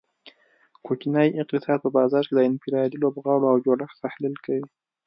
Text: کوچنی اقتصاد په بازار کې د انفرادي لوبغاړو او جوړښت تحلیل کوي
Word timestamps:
کوچنی 0.85 1.29
اقتصاد 1.41 1.79
په 1.85 1.89
بازار 1.97 2.23
کې 2.27 2.33
د 2.35 2.39
انفرادي 2.49 2.97
لوبغاړو 3.03 3.51
او 3.51 3.57
جوړښت 3.65 4.01
تحلیل 4.05 4.35
کوي 4.45 4.65